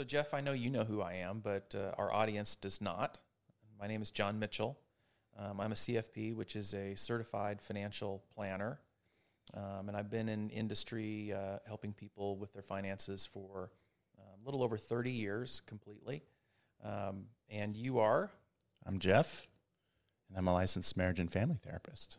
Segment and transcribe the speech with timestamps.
[0.00, 3.20] So, Jeff, I know you know who I am, but uh, our audience does not.
[3.78, 4.78] My name is John Mitchell.
[5.38, 8.80] Um, I'm a CFP, which is a certified financial planner.
[9.52, 13.72] Um, and I've been in industry uh, helping people with their finances for
[14.18, 16.22] a little over 30 years completely.
[16.82, 18.30] Um, and you are?
[18.86, 19.48] I'm Jeff,
[20.30, 22.16] and I'm a licensed marriage and family therapist.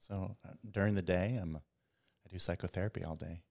[0.00, 3.42] So uh, during the day, I'm I do psychotherapy all day.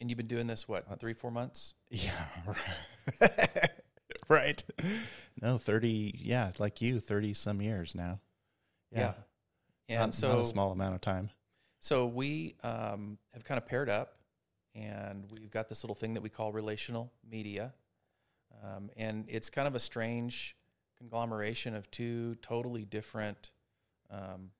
[0.00, 1.74] And you've been doing this what three, four months?
[1.90, 2.12] Yeah,
[4.28, 4.62] right.
[5.40, 6.14] No, thirty.
[6.22, 8.20] Yeah, like you, thirty some years now.
[8.92, 9.14] Yeah,
[9.88, 11.30] and not, so not a small amount of time.
[11.80, 14.14] So we um, have kind of paired up,
[14.74, 17.72] and we've got this little thing that we call relational media,
[18.62, 20.56] um, and it's kind of a strange
[20.98, 23.50] conglomeration of two totally different
[24.10, 24.50] um,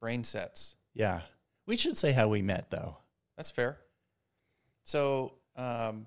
[0.00, 0.76] brain sets.
[0.94, 1.22] Yeah,
[1.66, 2.98] we should say how we met, though.
[3.36, 3.78] That's fair.
[4.88, 6.06] So, um,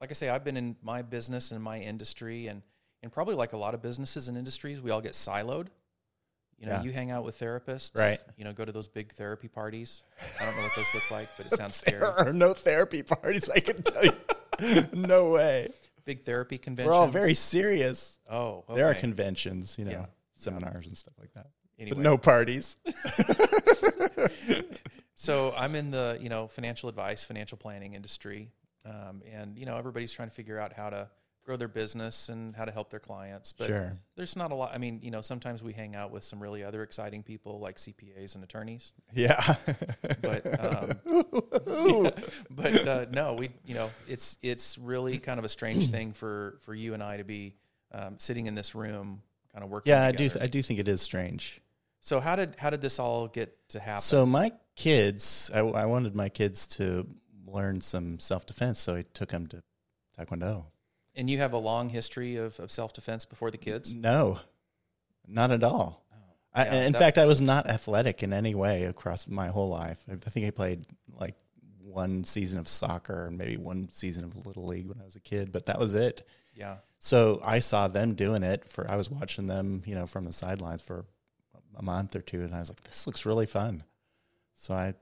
[0.00, 2.62] like I say, I've been in my business and my industry, and
[3.04, 5.68] and probably like a lot of businesses and industries, we all get siloed.
[6.58, 6.82] You know, Yeah.
[6.82, 8.18] you hang out with therapists, Right.
[8.36, 10.02] You know, go to those big therapy parties.
[10.40, 12.00] I don't know what those look like, but it sounds scary.
[12.00, 13.48] There are no therapy parties.
[13.48, 14.12] I can tell you.
[14.92, 15.68] no way.
[16.04, 16.88] Big therapy conventions.
[16.92, 18.18] We're all very serious.
[18.28, 18.74] Oh, okay.
[18.76, 20.06] There are conventions, you know, Yeah.
[20.36, 21.46] seminars and stuff like that,
[21.78, 22.76] Anyway, but no parties.
[25.14, 28.52] so I'm in the you know financial advice, financial planning industry,
[28.84, 31.08] um, and you know everybody's trying to figure out how to
[31.44, 33.52] grow their business and how to help their clients.
[33.52, 33.98] But sure.
[34.16, 34.72] there's not a lot.
[34.74, 37.76] I mean, you know, sometimes we hang out with some really other exciting people like
[37.76, 38.92] CPAs and attorneys.
[39.14, 39.54] Yeah.
[40.22, 41.00] But um,
[42.50, 46.58] but uh, no, we you know it's it's really kind of a strange thing for
[46.62, 47.56] for you and I to be
[47.92, 49.90] um, sitting in this room, kind of working.
[49.90, 50.28] yeah, I do.
[50.28, 50.44] together.
[50.44, 51.60] I do think it is strange.
[52.00, 54.00] so how did how did this all get to happen?
[54.00, 57.06] So my kids, I, I wanted my kids to
[57.46, 59.62] learn some self defense, so I took them to
[60.18, 60.64] Taekwondo.
[61.14, 63.94] and you have a long history of, of self defense before the kids.
[63.94, 64.40] No,
[65.26, 66.04] not at all.
[66.12, 66.16] Oh,
[66.54, 69.68] I, Yeah, in that- fact, I was not athletic in any way across my whole
[69.68, 70.04] life.
[70.10, 71.34] I think I played like
[71.80, 75.20] one season of soccer and maybe one season of little league when I was a
[75.20, 76.26] kid, but that was it.
[76.56, 76.76] Yeah.
[76.98, 80.32] So I saw them doing it for I was watching them, you know, from the
[80.32, 81.04] sidelines for
[81.76, 83.84] a month or two and I was like, this looks really fun.
[84.56, 84.94] So I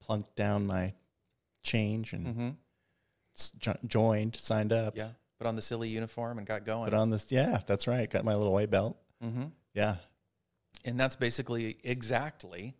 [0.00, 0.92] plunked down my
[1.62, 2.48] change and Mm-hmm.
[3.58, 4.96] jo- joined, signed up.
[4.96, 5.10] Yeah.
[5.38, 6.84] Put on the silly uniform and got going.
[6.90, 8.08] Put on this yeah, that's right.
[8.08, 8.96] Got my little white belt.
[9.22, 9.46] mm-hmm.
[9.74, 9.96] Yeah.
[10.84, 12.76] And that's basically exactly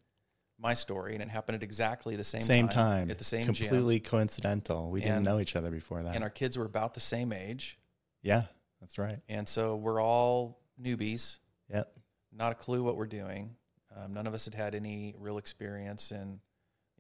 [0.59, 3.11] my story, and it happened at exactly the same Same time, time.
[3.11, 4.91] at the same Completely coincidental.
[4.91, 6.15] We didn't know each other before that.
[6.15, 7.79] And our kids were about the same age,
[8.23, 8.45] yeah,
[8.81, 9.19] that's right.
[9.29, 11.39] and so we're all newbies,
[11.73, 11.93] Yep.
[12.33, 13.57] not a clue what we're doing.
[13.97, 16.41] Um, none of us had had any real experience in,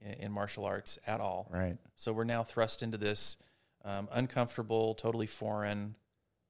[0.01, 1.49] in in martial arts at all.
[1.51, 1.77] Right.
[1.97, 3.37] So we're now thrust into this
[3.85, 5.97] um, uncomfortable, totally foreign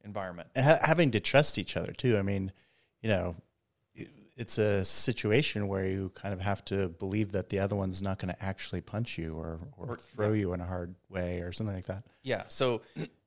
[0.05, 0.49] environment.
[0.55, 2.19] And ha- having to trust each other too.
[2.19, 2.53] I mean,
[3.03, 3.37] you know,
[4.37, 8.19] it's a situation where you kind of have to believe that the other one's not
[8.19, 11.53] going to actually punch you or, or, Or- throw you in a hard way or
[11.53, 12.03] something like that.
[12.23, 12.43] Yeah.
[12.49, 12.83] So,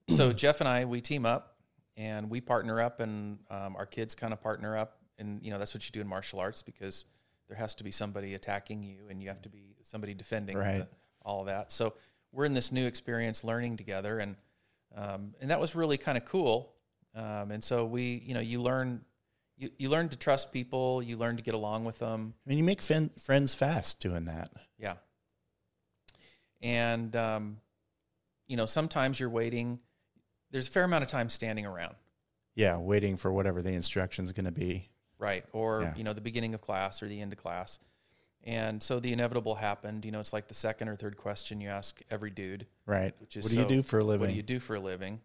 [0.09, 1.55] so Jeff and I, we team up
[1.95, 5.57] and we partner up, and um, our kids kind of partner up, and you know
[5.59, 7.05] that's what you do in martial arts because
[7.47, 10.79] there has to be somebody attacking you, and you have to be somebody defending Right.
[10.79, 10.87] the-
[11.21, 11.71] all of that.
[11.71, 11.93] So
[12.31, 14.35] we're in this new experience, learning together, and
[14.95, 16.73] um, and that was really kind of cool.
[17.15, 19.03] Um, and so we, you know, you learn.
[19.59, 21.01] You, you learn to trust people.
[21.01, 22.35] You learn to get along with them.
[22.45, 24.51] I mean, you make fin- friends fast doing that.
[24.77, 24.97] Yeah.
[26.61, 27.57] And, um,
[28.47, 29.79] you know, sometimes you're waiting.
[30.51, 31.95] There's a fair amount of time standing around,
[32.55, 34.89] Yeah, waiting for whatever the instruction's going to be.
[35.19, 35.45] Right?
[35.53, 35.93] Or, Yeah.
[35.95, 37.79] you know, the beginning of class or the end of class.
[38.43, 40.05] And so the inevitable happened.
[40.05, 43.13] You know, it's like the second or third question you ask every dude, Right.
[43.19, 44.21] which is what do you do for a living?
[44.21, 45.19] What do you do for a living?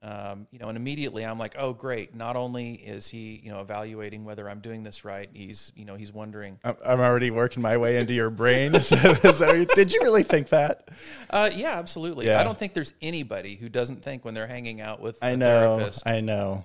[0.00, 2.14] Um, you know, and immediately I'm like, oh, great.
[2.14, 5.96] Not only is he, you know, evaluating whether I'm doing this right, he's, you know,
[5.96, 8.74] he's wondering, I'm I'm already working my way into your brain.
[8.76, 10.88] Is that- did you really think that?
[11.30, 12.26] uh, yeah, absolutely.
[12.26, 12.40] Yeah.
[12.40, 15.36] I don't think there's anybody who doesn't think when they're hanging out with I a
[15.36, 15.78] know.
[15.78, 16.08] therapist.
[16.08, 16.64] I know.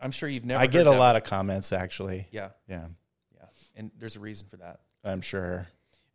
[0.00, 0.62] I'm sure you've never.
[0.62, 2.26] I get a lot of comments actually.
[2.30, 2.86] Yeah, Yeah,
[3.34, 3.46] yeah,
[3.76, 4.80] and there's a reason for that.
[5.04, 5.66] I'm sure.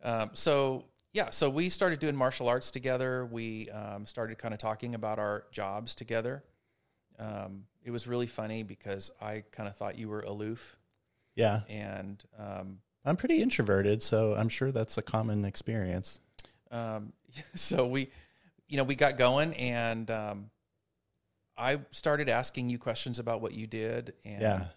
[0.02, 3.24] Um, so yeah, so we started doing martial arts together.
[3.26, 6.42] We um, started kind of talking about our jobs together.
[7.18, 10.76] Um, it was really funny because I kind of thought you were aloof,
[11.36, 11.60] Yeah.
[11.68, 16.18] and um, I'm pretty introverted, so I'm sure that's a common experience.
[16.72, 17.12] um,
[17.54, 18.10] so we,
[18.68, 20.50] you know, we got going, and um,
[21.56, 24.68] I started asking you questions about what you did, and Yeah.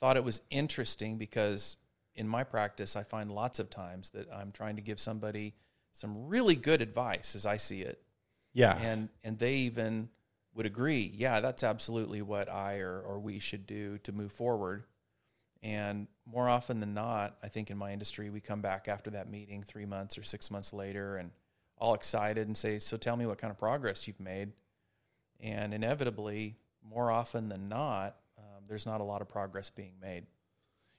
[0.00, 1.76] thought it was interesting because
[2.14, 5.54] in my practice, I find lots of times that I'm trying to give somebody
[5.92, 8.04] some really good advice as I see it,
[8.52, 8.76] Yeah.
[8.78, 10.10] and and they even
[10.54, 14.86] would agree, yeah, that's absolutely what I or, or we should do to move forward.
[15.62, 19.28] And more often than not, I think in my industry, we come back after that
[19.28, 21.32] meeting three months or six months later and
[21.78, 24.52] all excited and say, So tell me what kind of progress you've made.
[25.40, 30.24] And inevitably, more often than not, um, there's not a lot of progress being made.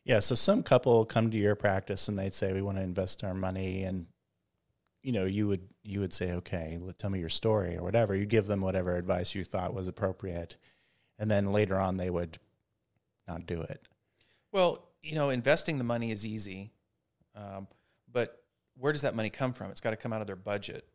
[0.04, 0.20] Yeah.
[0.20, 3.34] So some couple come to your practice and they'd say, we want to invest our
[3.34, 3.84] money.
[3.84, 4.06] And,
[5.02, 8.16] you know, you would, you would say, okay, let, tell me your story or whatever.
[8.16, 10.58] You'd give them whatever advice you thought was appropriate.
[11.18, 12.38] And then later on, they would
[13.28, 13.88] not do it.
[14.52, 16.72] Well, you know, investing the money is easy,
[17.36, 17.68] um,
[18.12, 18.42] but
[18.78, 19.70] where does that money come from?
[19.72, 20.88] It's got to come out of their budget.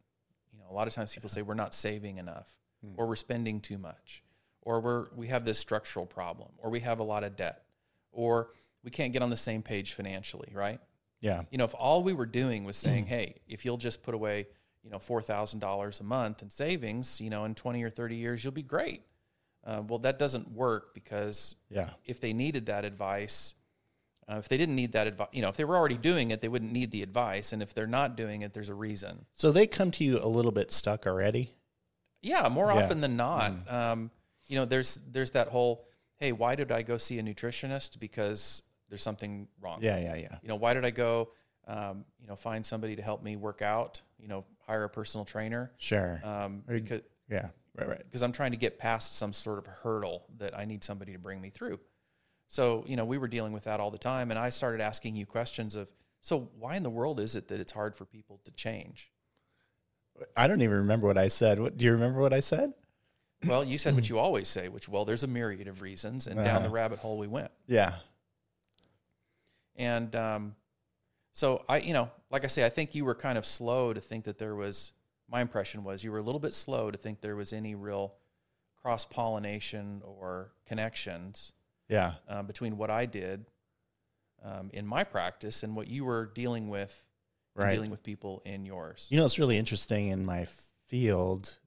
[0.52, 2.48] You know, a lot of times people say we're not saving enough,
[2.84, 2.92] Hmm.
[2.96, 4.22] or we're spending too much,
[4.62, 7.62] or we're we have this structural problem, or we have a lot of debt,
[8.12, 8.50] or
[8.82, 10.80] we can't get on the same page financially, right?
[11.20, 11.42] Yeah.
[11.50, 14.46] You know, if all we were doing was saying, "Hey, if you'll just put away,
[14.82, 18.16] you know, four thousand dollars a month in savings, you know, in twenty or thirty
[18.16, 19.04] years, you'll be great."
[19.62, 21.90] Uh, well, that doesn't work because Yeah.
[22.06, 23.54] if they needed that advice,
[24.26, 26.40] uh, if they didn't need that advice, you know, if they were already doing it,
[26.40, 27.52] they wouldn't need the advice.
[27.52, 29.26] And if they're not doing it, there's a reason.
[29.34, 31.52] So they come to you a little bit stuck already.
[32.22, 32.82] Yeah, more Yeah.
[32.84, 34.10] often than not, um,
[34.48, 35.86] you know, there's there's that whole,
[36.16, 37.98] hey, why did I go see a nutritionist?
[37.98, 39.78] Because there's something wrong.
[39.82, 39.98] Yeah.
[39.98, 40.16] Yeah.
[40.16, 40.38] Yeah.
[40.42, 41.30] You know, why did I go,
[41.66, 44.02] um, you know, find somebody to help me work out?
[44.18, 45.72] You know, hire a personal trainer.
[45.78, 46.20] Sure.
[46.24, 47.48] Um, you- because yeah.
[47.76, 47.88] Right.
[47.88, 47.98] Right.
[48.04, 51.18] because I'm trying to get past some sort of hurdle that I need somebody to
[51.18, 51.78] bring me through.
[52.48, 54.30] So, you know, we were dealing with that all the time.
[54.32, 55.88] And I started asking you questions of,
[56.20, 59.12] so why in the world is it that it's hard for people to change?
[60.36, 61.58] I don't even remember what I said.
[61.58, 62.72] What do you remember what I said?
[63.46, 66.26] Well, you said what you always say, which, well, there's a myriad of reasons.
[66.26, 66.74] And down the Uh-huh.
[66.74, 67.50] rabbit hole we went.
[67.66, 67.94] Yeah.
[69.76, 70.56] And um,
[71.32, 74.00] so I, you know, like I say, I think you were kind of slow to
[74.00, 74.92] think that there was,
[75.28, 78.14] my impression was you were a little bit slow to think there was any real
[78.82, 81.52] cross pollination or connections
[81.88, 82.14] Yeah.
[82.28, 83.46] uh, between what I did
[84.42, 87.04] um, in my practice and what you were dealing with,
[87.64, 87.74] Right.
[87.74, 89.06] dealing with people in yours.
[89.10, 90.46] You know, it's really interesting in my
[90.86, 91.58] field.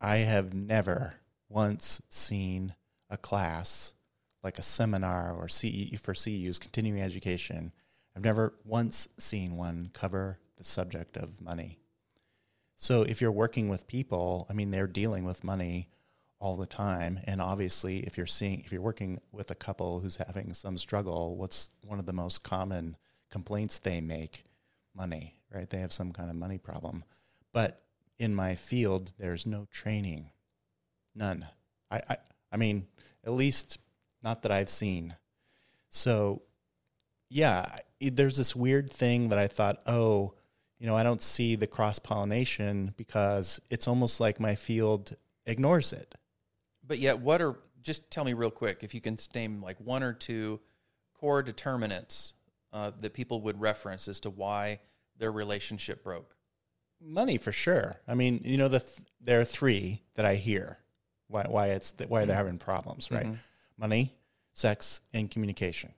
[0.00, 1.14] I have never
[1.48, 2.74] once seen
[3.08, 3.94] a class
[4.42, 7.72] like a seminar or CE for CEU's continuing education.
[8.16, 11.78] I've never once seen one cover the subject of money.
[12.76, 15.88] So if you're working with people, I mean, they're dealing with money
[16.38, 17.20] all the time.
[17.24, 21.36] And obviously, if you're seeing, if you're working with a couple who's having some struggle,
[21.36, 22.96] what's one of the most common
[23.30, 24.44] complaints they make?
[25.00, 25.70] Money, right?
[25.70, 27.04] They have some kind of money problem.
[27.54, 27.80] But
[28.18, 30.30] in my field, there's no training,
[31.14, 31.46] none.
[31.90, 32.16] I, I,
[32.52, 32.86] I mean,
[33.24, 33.78] at least
[34.22, 35.16] not that I've seen.
[35.88, 36.42] So,
[37.30, 37.64] yeah,
[37.98, 40.34] there's this weird thing that I thought, oh,
[40.78, 45.94] you know, I don't see the cross pollination because it's almost like my field ignores
[45.94, 46.14] it.
[46.86, 50.02] But yet, what are, just tell me real quick, if you can name like one
[50.02, 50.60] or two
[51.14, 52.34] core determinants
[52.70, 54.80] uh, that people would reference as to why
[55.20, 56.34] their relationship broke.
[57.00, 58.00] Money for sure.
[58.08, 60.78] I mean, you know, the th- there are three that I hear
[61.28, 63.26] why why it's why they're having problems, right?
[63.26, 63.38] Mhm.
[63.78, 64.14] Money,
[64.52, 65.94] sex, and communication.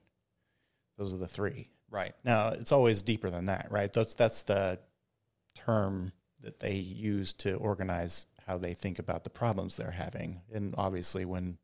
[0.97, 1.69] Those are the three.
[1.89, 2.15] Right.
[2.23, 3.91] Now it's always deeper than that, right?
[3.91, 4.79] That's that's the
[5.55, 10.41] term that they use to organize how they think about the problems they're having.
[10.53, 11.57] And obviously, when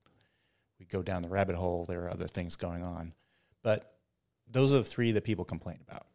[0.79, 3.13] we go down the rabbit hole, there are other things going on.
[3.63, 3.93] But
[4.47, 6.07] those are the three that people complain about,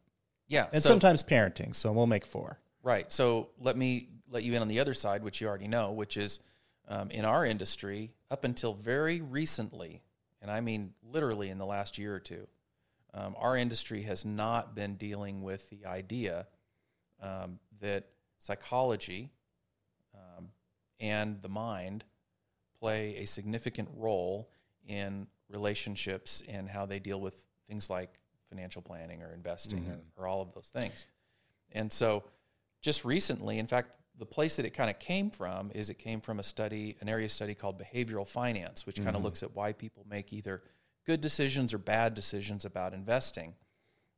[0.55, 0.69] Yeah.
[0.73, 1.75] and so- sometimes parenting.
[1.75, 2.59] So we'll make four.
[2.83, 3.11] Right.
[3.11, 6.17] So let me let you in on the other side, which you already know, which
[6.17, 6.41] is
[6.89, 10.03] um, in our industry, up until very recently,
[10.43, 12.47] and I mean literally in the last year or two,
[13.15, 16.47] um, our industry has not been dealing with the idea
[17.23, 18.05] um, that
[18.39, 19.31] psychology
[20.15, 20.49] um,
[21.01, 22.05] and the mind
[22.79, 24.51] play a significant role
[24.87, 28.19] in relationships and how they deal with things like
[28.55, 30.23] financial planning or investing or, mm-hmm.
[30.23, 31.07] or all of those things.
[31.73, 32.25] And so,
[32.83, 36.21] just recently, in fact, the place that it kind of came from is it came
[36.21, 39.25] from a study, an area study called behavioral finance, which kind of mm-hmm.
[39.25, 40.63] looks at why people make either
[41.07, 43.55] good decisions or bad decisions about investing.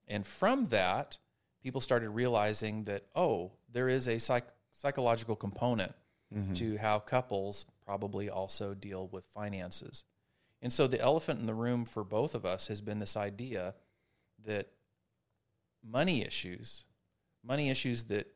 [0.06, 1.18] And from that,
[1.62, 5.94] people started realizing that, oh, there is a psych- psychological component
[6.34, 6.52] mm-hmm.
[6.54, 10.04] to how couples probably also deal with finances.
[10.60, 13.74] And so the elephant in the room for both of us has been this idea
[14.46, 14.68] that
[15.88, 16.84] money issues,
[17.44, 18.26] money issues that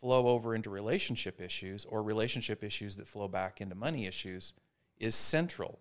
[0.00, 4.52] flow over into relationship issues or relationship issues that flow back into money issues
[4.98, 5.80] is central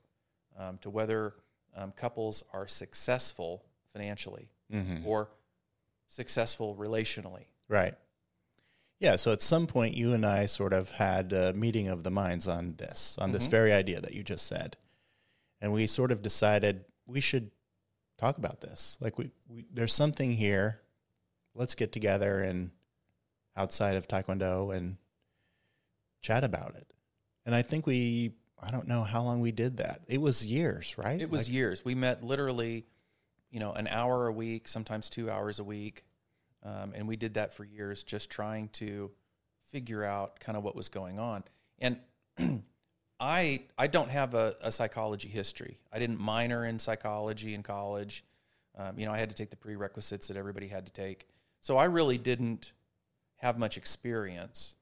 [0.57, 1.35] um, to whether
[1.75, 5.07] um, couples are successful financially Mm-hmm.
[5.07, 5.29] or
[6.09, 7.45] successful relationally.
[7.69, 7.93] Right.
[8.99, 12.11] Yeah, so at some point, you and I sort of had a meeting of the
[12.11, 13.51] minds on this, on this Mhm.
[13.51, 14.75] very idea that you just said.
[15.61, 17.51] And we sort of decided we should
[18.17, 18.97] talk about this.
[19.01, 20.79] Like, we, we there's something here.
[21.55, 22.71] Let's get together and
[23.55, 24.97] outside of Taekwondo and
[26.21, 26.87] chat about it.
[27.45, 30.01] And I think we, I don't know how long we did that.
[30.07, 31.19] It was years, right?
[31.21, 31.85] It was Like- years.
[31.85, 32.85] We met literally,
[33.49, 36.03] you know, an hour a week, sometimes two hours a week.
[36.63, 39.11] Um, and we did that for years, just trying to
[39.71, 41.43] figure out kind of what was going on.
[41.79, 41.99] And
[43.19, 45.79] I I don't have a, a psychology history.
[45.91, 48.23] I didn't minor in psychology in college.
[48.77, 51.27] Um, you know, I had to take the prerequisites that everybody had to take.
[51.61, 52.73] So I really didn't
[53.37, 54.75] have much experience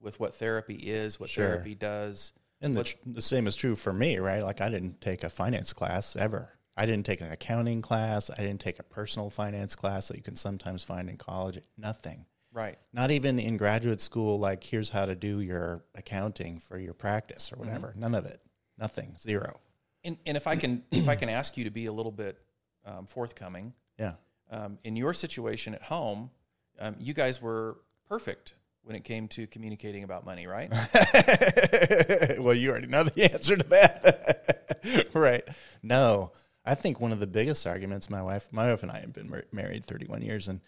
[0.00, 1.46] with what therapy is, what Sure.
[1.46, 2.32] therapy does.
[2.60, 4.42] And the, tr- the same is true for me, right?
[4.42, 6.50] Like I didn't take a finance class ever.
[6.76, 8.30] I didn't take an accounting class.
[8.30, 11.60] I didn't take a personal finance class that you can sometimes find in college.
[11.78, 12.26] Nothing.
[12.54, 12.78] Right.
[12.92, 17.50] Not even in graduate school, like here's how to do your accounting for your practice
[17.50, 17.60] Mm-hmm.
[17.60, 17.92] or whatever.
[17.96, 18.40] None of it.
[18.78, 19.14] Nothing.
[19.18, 19.60] Zero.
[20.04, 22.38] And, and if I can if I can ask you to be a little bit
[22.86, 24.12] um, forthcoming, Yeah.
[24.50, 26.30] um, in your situation at home,
[26.78, 30.70] um, you guys were perfect when it came to communicating about money, right?
[32.38, 35.08] well, you already know the answer to that.
[35.14, 35.44] right.
[35.82, 36.32] No.
[36.66, 39.30] I think one of the biggest arguments my wife, my wife and I have been
[39.30, 40.60] mar- married 31 years, and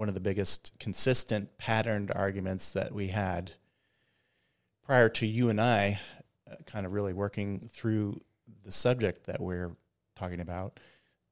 [0.00, 3.52] one of the biggest consistent patterned arguments that we had
[4.82, 6.00] prior to you and I
[6.50, 8.22] uh, kind of really working through
[8.64, 9.76] the subject that we're
[10.16, 10.80] talking about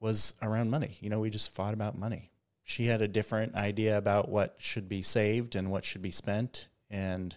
[0.00, 0.98] was around money.
[1.00, 2.30] You know, we just fought about money.
[2.62, 6.68] She had a different idea about what should be saved and what should be spent
[6.90, 7.34] and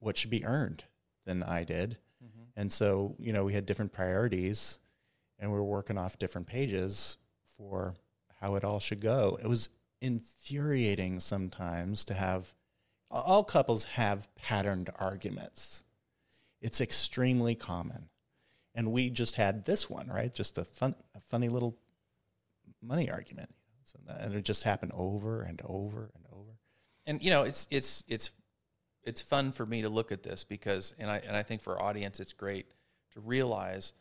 [0.00, 0.82] what should be earned
[1.26, 1.96] than I did.
[2.56, 4.80] And so, you know, we had different priorities
[5.38, 7.18] and we were working off different pages
[7.56, 7.94] for
[8.40, 9.38] how it all should go.
[9.40, 9.68] It was
[10.02, 12.54] infuriating sometimes to have
[13.10, 15.84] all couples have patterned arguments.
[16.60, 18.08] It's extremely common.
[18.74, 20.34] And we just had this one, right?
[20.34, 21.76] Just a fun a funny little
[22.82, 23.54] money argument.
[23.84, 26.52] So that, and it just happened over and over and over.
[27.06, 28.30] and you know it's it's it's
[29.04, 31.78] it's fun for me to look at this because and I and I think for
[31.78, 32.66] our audience it's great
[33.12, 33.92] to realize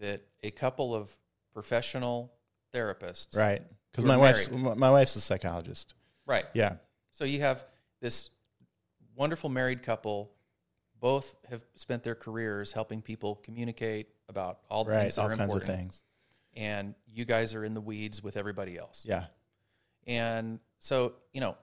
[0.00, 1.16] that a couple of
[1.54, 2.32] professional
[2.74, 3.62] therapists Right.
[4.02, 4.78] Because my wife's married.
[4.78, 5.94] my wife's a psychologist.
[6.26, 6.76] right Yeah.
[7.10, 7.64] so you have
[8.00, 8.30] this
[9.16, 10.30] wonderful married couple
[11.00, 15.00] both have spent their careers helping people communicate about all the Right.
[15.02, 16.04] things that All are kinds important of things.
[16.54, 19.26] and you guys are in the weeds with everybody else Yeah.
[20.06, 21.56] And so, you know,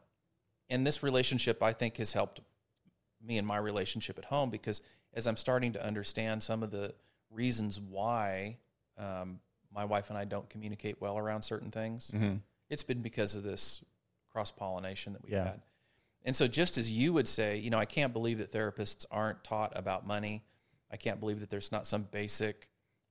[0.69, 2.41] and this relationship I think has helped
[3.21, 4.81] me in my relationship at home because
[5.13, 6.93] as I'm starting to understand some of the
[7.31, 8.57] reasons why
[8.97, 9.39] um,
[9.75, 12.35] my wife and I don't communicate well around certain things, hmm
[12.67, 13.83] it's been because of this
[14.31, 15.43] cross pollination that we've Yeah.
[15.43, 15.61] had.
[16.23, 19.43] And so, just as you would say, you know, I can't believe that therapists aren't
[19.43, 20.43] taught about money.
[20.89, 22.69] I can't believe that there's not some basic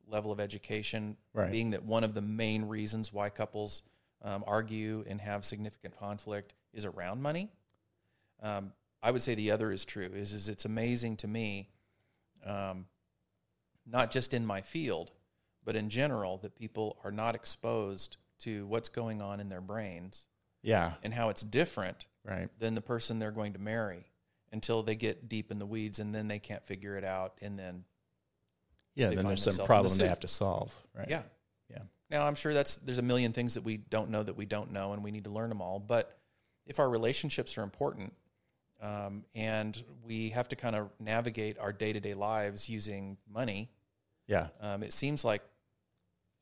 [0.09, 1.53] level of education, Right.
[1.53, 3.85] being that one of the main reasons why couples
[4.23, 7.53] um, argue and have significant conflict is around money.
[8.43, 10.11] Um, I would say the other is true.
[10.15, 11.69] Is is it's amazing to me,
[12.45, 12.87] um,
[13.87, 15.13] not just in my field,
[15.65, 20.27] but in general, that people are not exposed to what's going on in their brains
[20.63, 20.95] Yeah.
[21.03, 22.49] and how it's different Right.
[22.59, 24.07] than the person they're going to marry
[24.53, 27.59] until they get deep in the weeds and then they can't figure it out and
[27.59, 27.85] then
[28.95, 29.11] Yeah.
[29.11, 30.79] Then there's some in the problem they have to solve.
[30.95, 31.09] Right.
[31.09, 31.23] yeah
[31.71, 31.83] Yeah.
[32.11, 34.71] now i'm sure that's there's a million things that we don't know that we don't
[34.73, 36.17] know and we need to learn them all but
[36.67, 38.13] if our relationships are important
[38.81, 43.71] um, and we have to kind of navigate our day-to-day lives using money
[44.27, 44.49] Yeah.
[44.61, 45.43] um, it seems like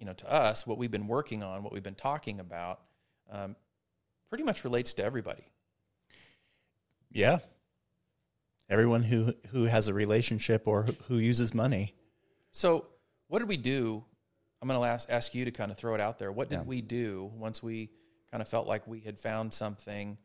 [0.02, 2.80] you know to us what we've been working on what we've been talking about
[3.30, 3.54] um,
[4.28, 5.44] pretty much relates to everybody
[7.12, 7.38] Yeah.
[8.68, 11.94] Everyone who who has a relationship or who, uses money.
[12.52, 12.86] So,
[13.28, 14.04] what did we do?
[14.60, 16.32] I'm going to ask, ask you to kind of throw it out there.
[16.32, 16.64] What did Yeah.
[16.64, 17.90] we do once we
[18.30, 20.16] kind of felt like we had found something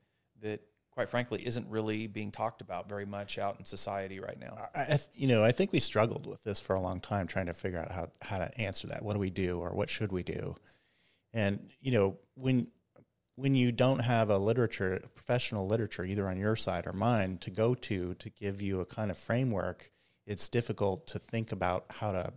[0.41, 0.61] that,
[0.97, 4.57] quite frankly, isn't really being talked about very much out in society right now?
[4.73, 7.53] I, you know, I think we struggled with this for a long time, trying to
[7.53, 9.03] figure out how how to answer that.
[9.03, 10.55] What do we do, or what should we do?
[11.33, 12.69] And you know, when
[13.35, 17.51] when you don't have a literature, professional literature, either on your side or mine, to
[17.51, 19.91] go to to give you a kind of framework,
[20.25, 22.33] it's difficult to think about how to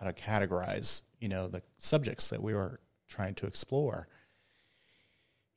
[0.00, 2.80] how to categorize, you know, the subjects that we were
[3.10, 4.08] trying to explore.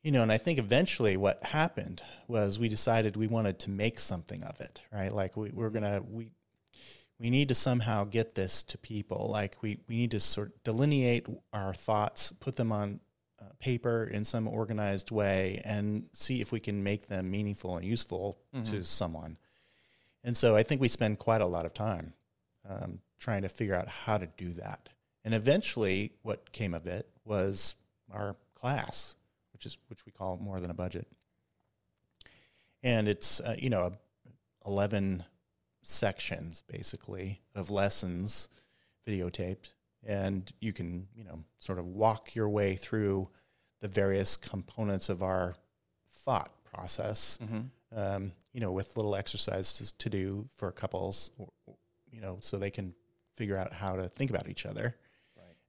[0.06, 4.00] You know, and I think eventually what happened was we decided we wanted to make
[4.00, 5.12] something of it, right?
[5.12, 6.32] Like we, we're gonna we
[7.18, 9.30] we need to somehow get this to people.
[9.32, 13.00] Like we, we need to sort of delineate our thoughts, put them on
[13.42, 17.86] uh, paper in some organized way and see if we can make them meaningful and
[17.86, 18.72] useful Mm-hmm.
[18.72, 19.38] to someone.
[20.24, 22.14] And so I think we spend quite a lot of time
[22.70, 24.90] um, trying to figure out how to do that.
[25.24, 27.76] And eventually, what came of it was
[28.14, 29.15] our class,
[29.56, 31.08] which is which we call more than a budget.
[32.84, 33.94] And it's uh, you know
[34.66, 35.24] eleven
[35.82, 38.50] sections basically of lessons
[39.08, 39.72] videotaped,
[40.06, 43.30] and you can you know sort of walk your way through
[43.80, 45.56] the various components of our
[46.12, 47.62] thought process Mm-hmm.
[47.98, 51.32] um, you know, with little exercises to do for couples,
[52.12, 52.94] you know, so they can
[53.34, 54.96] figure out how to think about each other.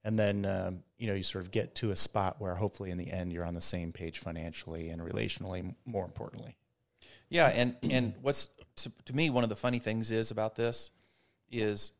[0.04, 0.08] Right.
[0.08, 2.98] And then, um, you know, you sort of get to a spot where hopefully in
[2.98, 6.56] the end you're on the same page financially and relationally, more importantly.
[7.28, 10.90] Yeah, and and what's to, to me one of the funny things is about this
[11.50, 11.90] is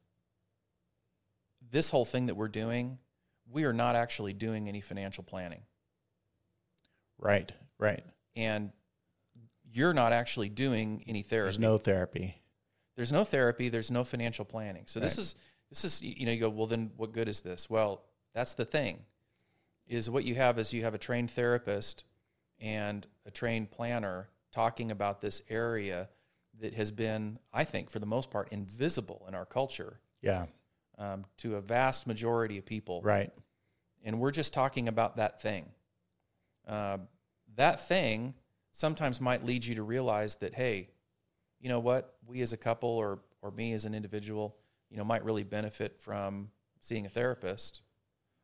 [1.70, 2.98] this whole thing that we're doing,
[3.50, 5.62] we are not actually doing any financial planning,
[7.18, 8.04] Right, right.
[8.36, 8.70] and
[9.72, 11.44] you're not actually doing any therapy.
[11.46, 12.36] There's no therapy.
[12.94, 15.34] there's no therapy there's no financial planning so this is
[15.70, 17.68] this is you know you go well then what good is this?
[17.70, 18.02] Well
[18.34, 19.00] that's the thing
[19.86, 22.04] is what you have is you have a trained therapist
[22.60, 26.08] and a trained planner talking about this area
[26.58, 30.00] that has been i think for the most part invisible in our culture.
[30.22, 30.46] Yeah,
[30.98, 33.00] um, to a vast majority of people.
[33.02, 33.32] Right.
[34.04, 35.66] and we're just talking about that thing.
[36.66, 36.98] Uh,
[37.56, 38.34] that thing
[38.72, 40.90] sometimes might lead you to realize that, hey,
[41.60, 44.56] you know what, we as a couple or or me as an individual,
[44.90, 46.50] you know, might really benefit from
[46.80, 47.82] seeing a therapist,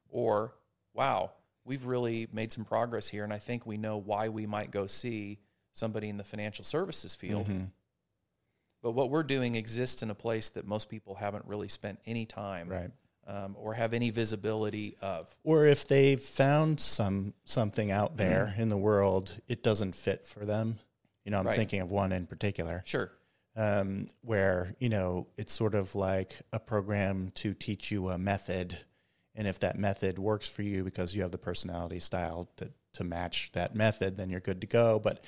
[0.08, 0.54] or
[0.94, 1.32] wow,
[1.64, 4.86] we've really made some progress here, and I think we know why we might go
[4.86, 5.38] see
[5.72, 7.46] somebody in the financial services field.
[7.46, 7.70] Mhm.
[8.82, 12.26] But what we're doing exists in a place that most people haven't really spent any
[12.26, 12.90] time Right.
[13.28, 15.34] um, or have any visibility of.
[15.44, 18.60] Or if they've found some something out there Mm-hmm.
[18.62, 20.80] in the world, it doesn't fit for them.
[21.24, 21.54] You know, I'm Right.
[21.56, 22.82] thinking of one in particular.
[22.84, 23.12] Sure.
[23.56, 28.78] Um, where you know it's sort of like a program to teach you a method,
[29.34, 33.04] and if that method works for you because you have the personality style to to
[33.04, 34.98] match that method, then you're good to go.
[34.98, 35.24] But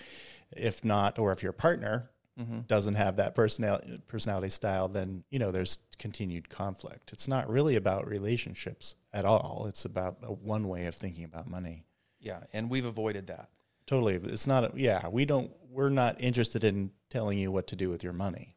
[0.54, 2.62] if not, or if your partner Mm-hmm.
[2.62, 7.12] doesn't have that personality personality style, then you know there's continued conflict.
[7.12, 9.66] It's not really about relationships at all.
[9.68, 11.84] It's about a one way of thinking about money.
[12.18, 13.50] Yeah, and we've avoided that.
[13.86, 14.64] Totally, it's not.
[14.64, 15.50] A, yeah, we don't.
[15.70, 18.54] We're not interested in telling you what to do with your money.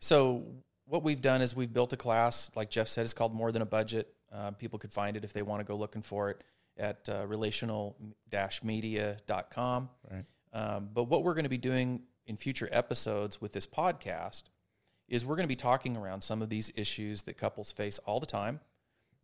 [0.00, 0.44] So
[0.84, 3.62] what we've done is we've built a class, like Jeff said, it's called More Than
[3.62, 4.12] a Budget.
[4.32, 6.42] Uh, people could find it if they want to go looking for it
[6.76, 9.88] at uh, relational-media.com.
[10.10, 10.24] Right.
[10.52, 14.44] Um, but what we're going to be doing in future episodes with this podcast
[15.08, 18.20] is we're going to be talking around some of these issues that couples face all
[18.20, 18.60] the time.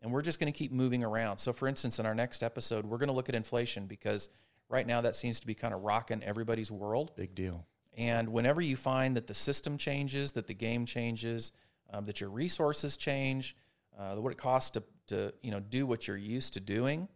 [0.00, 1.38] And we're just going to keep moving around.
[1.38, 4.28] So, for instance, in our next episode, we're going to look at inflation because
[4.68, 7.12] right now that seems to be kind of rocking everybody's world.
[7.16, 7.66] Big deal.
[7.96, 11.52] And whenever you find that the system changes, that the game changes,
[11.92, 13.56] um, that your resources change,
[13.98, 17.08] uh, what it costs to, to you know do what you're used to doing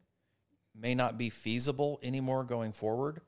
[0.74, 3.20] may not be feasible anymore going forward.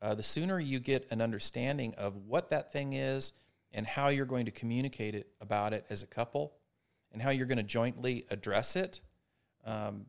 [0.00, 3.32] Uh, the sooner you get an understanding of what that thing is
[3.72, 6.54] and how you're going to communicate it about it as a couple
[7.12, 9.00] and how you're going to jointly address it,
[9.64, 10.06] um,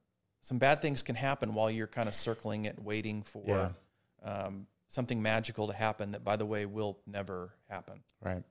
[0.48, 3.72] some bad things can happen while you're kind of circling it, waiting for Yeah.
[4.24, 8.02] um, something magical to happen that, by the way, will never happen.
[8.22, 8.46] Right.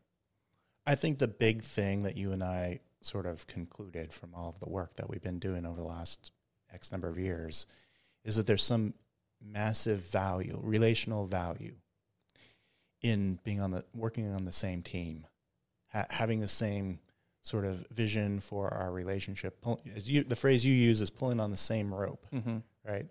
[0.84, 4.60] I think the big thing that you and I sort of concluded from all of
[4.60, 6.32] the work that we've been doing over the last
[6.70, 7.66] X number of years
[8.24, 8.92] is that there's some
[9.42, 11.76] massive value, relational value
[13.00, 15.26] in being on the working on the same team,
[15.92, 16.98] ha- having the same
[17.46, 19.60] sort of vision for our relationship.
[19.60, 22.58] Pull, as you, the phrase you use is pulling on the same rope Mm-hmm.
[22.84, 23.06] right?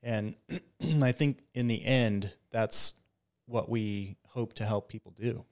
[0.00, 0.36] And
[1.02, 2.94] I think in the end, that's
[3.46, 5.44] what we hope to help people do.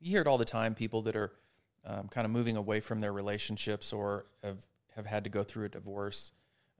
[0.00, 0.74] You hear it all the time.
[0.74, 1.32] People that are
[1.86, 5.64] um, kind of moving away from their relationships or have have had to go through
[5.64, 6.32] a divorce.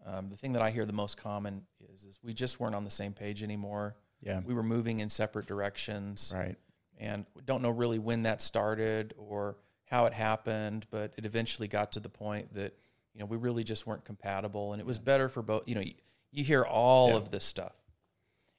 [0.05, 2.85] Um, the thing that I hear the most common is is we just weren't on
[2.85, 3.97] the same page anymore.
[4.21, 6.57] Yeah, We were moving in separate directions, right.
[6.99, 9.57] and don't know really when that started or
[9.91, 10.87] how it happened.
[10.91, 12.75] But it eventually got to the point that
[13.15, 15.67] you know we really just weren't compatible, and it was better for both.
[15.67, 15.95] You know, you,
[16.31, 17.17] you hear all Yeah.
[17.17, 17.77] of this stuff,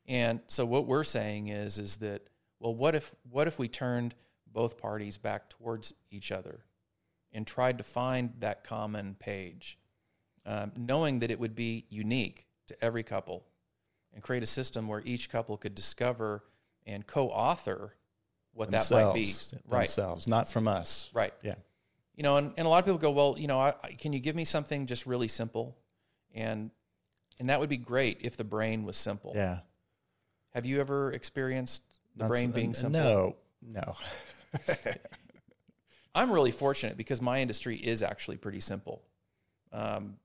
[0.08, 2.28] and so what we're saying is is that
[2.60, 4.15] well, what if what if we turned
[4.52, 6.65] both parties back towards each other
[7.32, 9.78] and tried to find that common page,
[10.46, 13.46] um, knowing that it would be unique to every couple,
[14.13, 16.44] and create a system where each couple could discover
[16.88, 17.96] and co-author
[18.54, 19.34] what that might be.
[19.68, 19.80] Right.
[19.82, 21.10] Themselves, not from us.
[21.14, 21.34] Right.
[21.42, 21.56] Yeah.
[22.16, 24.12] You know, and, and a lot of people go, well, you know, I, I- can
[24.14, 25.78] you give me something just really simple?
[26.36, 26.72] And
[27.40, 29.32] And that would be great if the brain was simple.
[29.36, 29.60] Yeah.
[30.54, 31.84] Have you ever experienced
[32.16, 33.02] the brain being n- simple?
[33.02, 33.96] No, no.
[36.16, 39.04] I'm really fortunate because my industry is actually pretty simple.
[39.72, 40.16] Um,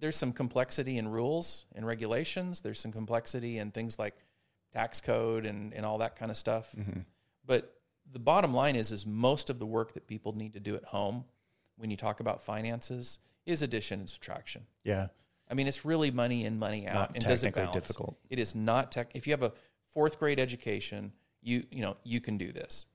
[0.00, 2.60] there's some complexity in rules and regulations.
[2.60, 4.14] There's some complexity in things like
[4.72, 6.72] tax code and, and all that kind of stuff.
[6.72, 7.00] hmm
[7.46, 7.76] But
[8.10, 10.84] the bottom line is, is most of the work that people need to do at
[10.84, 11.24] home
[11.76, 14.62] when you talk about finances is addition and subtraction.
[14.84, 15.08] Yeah.
[15.50, 17.74] I mean, it's really money in, money out, Not and does it balance?
[17.74, 18.16] difficult.
[18.30, 19.10] It is not tech.
[19.14, 19.52] If you have a
[19.92, 22.86] fourth grade education, you you know you can do this,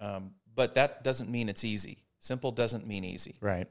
[0.00, 2.04] um, but that doesn't mean it's easy.
[2.20, 3.36] Simple doesn't mean easy.
[3.40, 3.66] Right.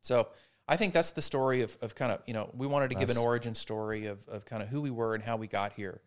[0.00, 0.28] So
[0.66, 3.10] I think that's the story of, of kind of you know we wanted to give
[3.10, 6.00] an origin story of, of kind of who we were and how we got here,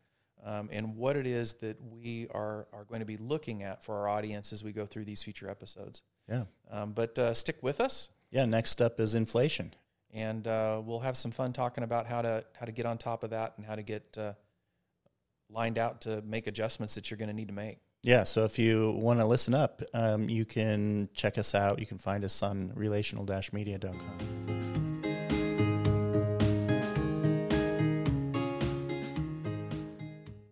[0.46, 3.96] um, and what it is that we are are going to be looking at for
[3.98, 6.04] our audience as we go through these future episodes.
[6.30, 6.44] Yeah.
[6.72, 8.46] Um, but uh, stick with us, Yeah.
[8.46, 9.74] Next up is inflation.
[10.14, 13.24] and uh, we'll have some fun talking about how to how to get on top
[13.24, 14.34] of that and how to get uh,
[15.50, 17.78] lined out to make adjustments that you're going to need to make.
[18.04, 18.24] Yeah.
[18.24, 21.80] So if you want to listen up, um, you can check us out.
[21.80, 24.59] You can find us on relational-media.com.